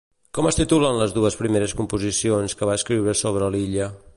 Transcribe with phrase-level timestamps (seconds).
[0.35, 3.93] Com es titulen les dues primeres composicions que va escriure sobre l'illa?